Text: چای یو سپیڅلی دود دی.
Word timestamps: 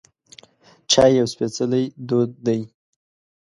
چای 0.91 1.11
یو 1.17 1.27
سپیڅلی 1.33 1.83
دود 2.07 2.31
دی. 2.45 2.59